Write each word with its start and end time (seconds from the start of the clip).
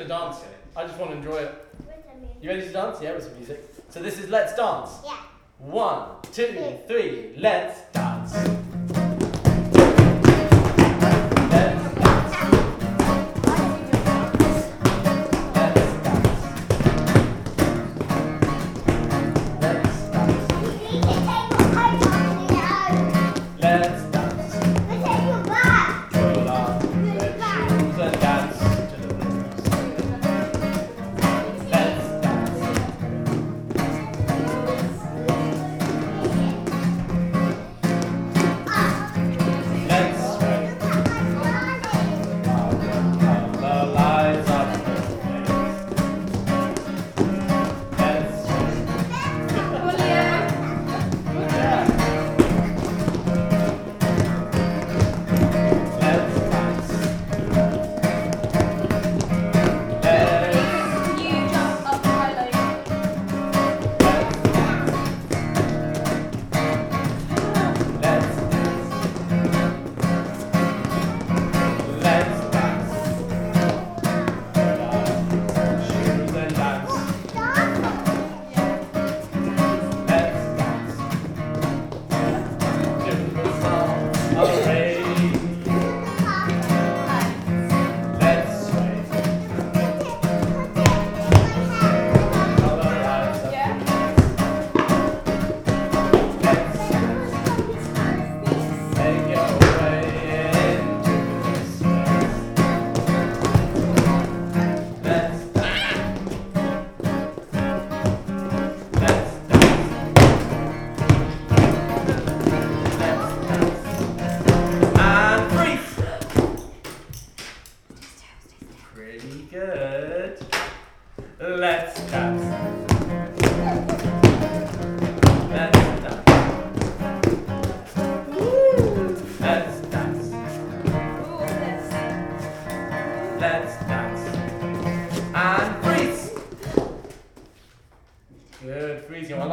to 0.00 0.06
dance. 0.06 0.36
I 0.76 0.86
just 0.86 0.96
want 0.96 1.10
to 1.10 1.16
enjoy 1.16 1.38
it. 1.38 1.66
You 2.40 2.50
ready 2.50 2.60
to 2.60 2.72
dance? 2.72 2.98
Yeah, 3.02 3.14
with 3.14 3.24
some 3.24 3.34
music. 3.34 3.64
So 3.88 4.00
this 4.00 4.20
is 4.20 4.30
Let's 4.30 4.54
Dance. 4.54 4.90
Yeah. 5.04 5.16
One, 5.58 6.10
two, 6.30 6.78
three, 6.86 7.34
let's 7.36 7.80
dance. 7.92 8.32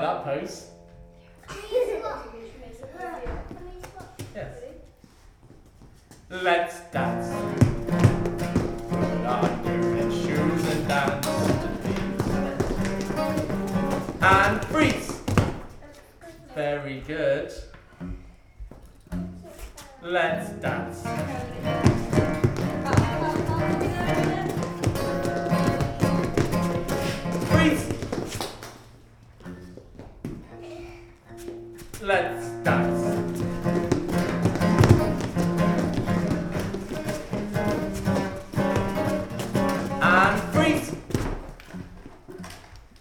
That 0.00 0.24
pose. 0.24 0.66
Yes. 4.34 4.58
Let's 6.28 6.80
dance. 6.92 7.28
And. 9.24 9.46
And 14.22 14.64
freeze. 14.66 15.22
Very 16.54 17.00
good. 17.06 17.52
Let's 20.02 20.50
dance. 20.60 21.04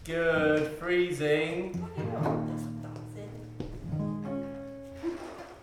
Good, 0.06 0.78
freezing. 0.78 1.84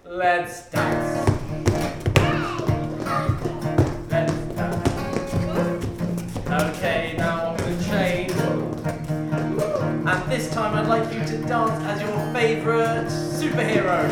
Let's 0.04 0.68
dance. 0.68 1.30
Let's 4.10 4.32
dance. 4.56 4.88
Okay, 6.50 7.14
now 7.16 7.50
I'm 7.50 7.56
going 7.56 7.78
to 7.78 7.84
change. 7.84 8.32
And 10.08 10.32
this 10.32 10.50
time 10.50 10.74
I'd 10.74 10.88
like 10.88 11.14
you 11.14 11.20
to 11.24 11.38
dance 11.46 11.80
as 11.84 12.00
your 12.00 12.32
favourite 12.32 13.06
superhero. 13.06 14.10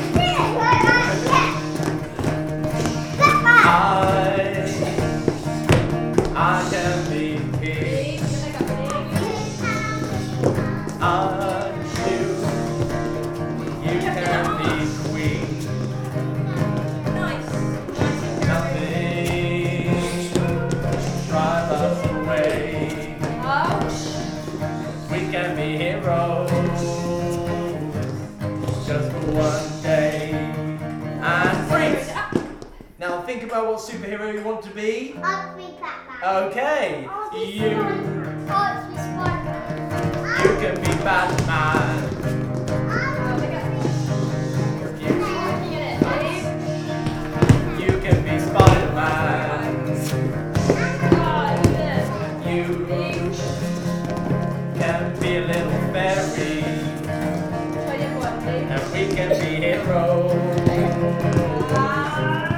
I, 3.42 4.59
one 29.34 29.82
day. 29.82 30.30
And 30.32 31.68
freeze! 31.68 32.10
Ah. 32.14 32.30
Now 32.98 33.22
think 33.22 33.42
about 33.44 33.66
what 33.66 33.78
superhero 33.78 34.32
you 34.32 34.42
want 34.42 34.62
to 34.64 34.70
be. 34.70 35.14
Okay, 36.22 37.08
you 37.32 37.70
you 40.40 40.50
can 40.60 40.74
be 40.76 40.92
Batman. 41.04 41.39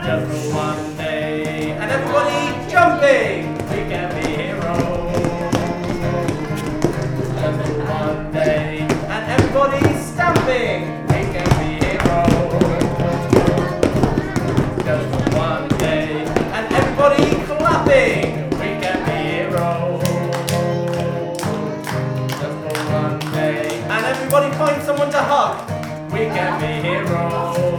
Just 0.05 0.53
one 0.53 0.97
day. 0.97 1.71
And 1.73 1.91
everybody 1.91 2.71
jumping! 2.71 3.55
We 3.71 3.89
can 3.89 4.09
be 4.21 4.29
heroes 4.37 5.55
just 7.41 7.73
one 7.89 8.33
day. 8.33 8.81
And 9.09 9.25
everybody 9.33 9.81
stamping! 10.03 10.81
We 11.09 11.21
can 11.33 11.49
be 11.59 11.71
heroes 11.87 12.85
just 14.85 15.07
for 15.11 15.25
one 15.39 15.69
day. 15.79 16.27
And 16.57 16.65
everybody 16.75 17.25
clapping! 17.47 18.51
We 18.61 18.69
can 18.83 18.99
be 19.09 19.17
heroes 19.33 20.05
just 22.29 22.57
for 22.63 22.77
one 22.93 23.19
day. 23.33 23.81
And 23.89 24.05
everybody 24.05 24.51
find 24.57 24.83
someone 24.83 25.11
to 25.11 25.23
hug! 25.23 25.82
We 26.13 26.27
can 26.27 26.61
be 26.61 26.87
heroes 26.87 27.73